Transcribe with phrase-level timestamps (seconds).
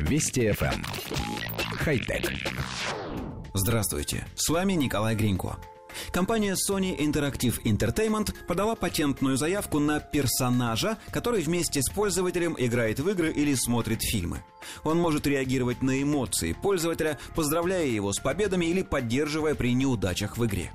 [0.00, 0.74] Вести FM.
[0.74, 0.84] Эм.
[1.78, 2.32] Хай-тек.
[3.54, 5.56] Здравствуйте, с вами Николай Гринько.
[6.12, 13.08] Компания Sony Interactive Entertainment подала патентную заявку на персонажа, который вместе с пользователем играет в
[13.08, 14.44] игры или смотрит фильмы.
[14.84, 20.46] Он может реагировать на эмоции пользователя, поздравляя его с победами или поддерживая при неудачах в
[20.46, 20.72] игре.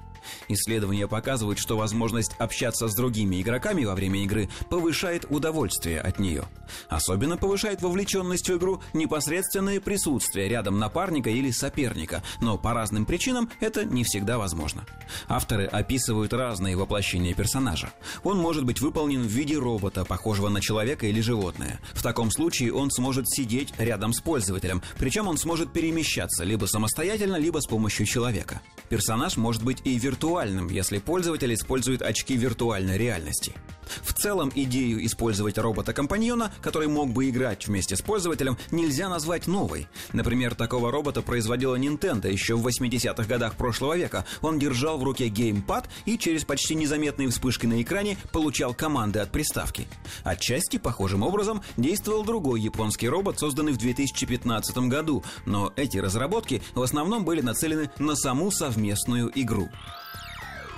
[0.47, 6.45] Исследования показывают, что возможность общаться с другими игроками во время игры повышает удовольствие от нее.
[6.89, 13.49] Особенно повышает вовлеченность в игру непосредственное присутствие рядом напарника или соперника, но по разным причинам
[13.59, 14.85] это не всегда возможно.
[15.27, 17.93] Авторы описывают разные воплощения персонажа.
[18.23, 21.79] Он может быть выполнен в виде робота, похожего на человека или животное.
[21.93, 27.35] В таком случае он сможет сидеть рядом с пользователем, причем он сможет перемещаться либо самостоятельно,
[27.35, 28.61] либо с помощью человека.
[28.89, 33.53] Персонаж может быть и виртуальным, если пользователь использует очки виртуальной реальности.
[34.01, 39.87] В целом, идею использовать робота-компаньона, который мог бы играть вместе с пользователем, нельзя назвать новой.
[40.11, 44.25] Например, такого робота производила Nintendo еще в 80-х годах прошлого века.
[44.41, 49.31] Он держал в руке геймпад и через почти незаметные вспышки на экране получал команды от
[49.31, 49.87] приставки.
[50.23, 56.81] Отчасти похожим образом действовал другой японский робот, созданный в 2015 году, но эти разработки в
[56.81, 59.69] основном были нацелены на саму совместную игру.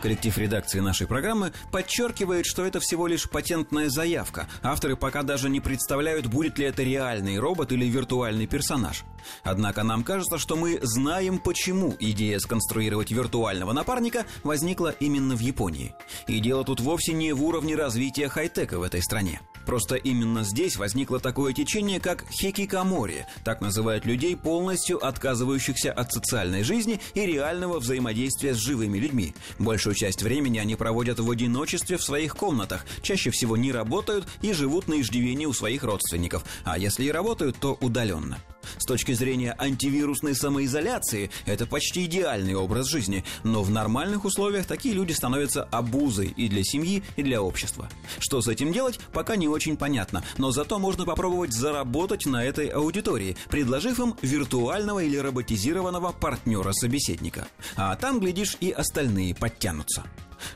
[0.06, 4.48] Коллектив редакции нашей программы подчеркивает, что это всего лишь патентная заявка.
[4.62, 9.04] Авторы пока даже не представляют, будет ли это реальный робот или виртуальный персонаж.
[9.42, 15.96] Однако нам кажется, что мы знаем, почему идея сконструировать виртуального напарника возникла именно в Японии.
[16.28, 19.42] И дело тут вовсе не в уровне развития хай-тека в этой стране.
[19.66, 23.26] Просто именно здесь возникло такое течение, как хикикамори.
[23.44, 29.34] Так называют людей, полностью отказывающихся от социальной жизни и реального взаимодействия с живыми людьми.
[29.60, 34.54] Большую часть времени они проводят в одиночестве в своих комнатах, чаще всего не работают и
[34.54, 38.38] живут на иждивении у своих родственников, а если и работают, то удаленно.
[38.78, 44.94] С точки зрения антивирусной самоизоляции, это почти идеальный образ жизни, но в нормальных условиях такие
[44.94, 47.90] люди становятся обузой и для семьи, и для общества.
[48.20, 52.68] Что с этим делать, пока не очень понятно, но зато можно попробовать заработать на этой
[52.68, 57.48] аудитории, предложив им виртуального или роботизированного партнера-собеседника.
[57.76, 60.04] А там, глядишь, и остальные подтянутся.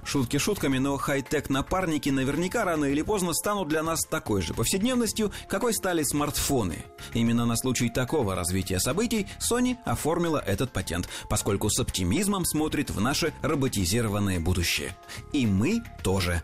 [0.04, 5.32] Шутки шутками, но хай-тек напарники наверняка рано или поздно станут для нас такой же повседневностью,
[5.48, 6.86] какой стали смартфоны.
[7.14, 13.00] Именно на случай такого развития событий Sony оформила этот патент, поскольку с оптимизмом смотрит в
[13.00, 14.96] наше роботизированное будущее.
[15.34, 16.44] И мы тоже.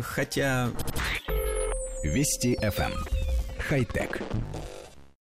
[0.00, 0.70] Хотя...
[2.02, 2.92] Вести FM.
[3.68, 4.20] Хай-тек.